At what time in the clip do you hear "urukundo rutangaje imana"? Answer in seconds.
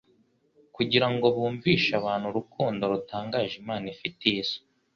2.27-3.85